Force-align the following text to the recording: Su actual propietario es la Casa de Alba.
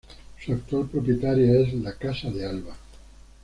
Su 0.43 0.53
actual 0.53 0.87
propietario 0.87 1.59
es 1.63 1.75
la 1.75 1.93
Casa 1.93 2.31
de 2.31 2.43
Alba. 2.43 2.75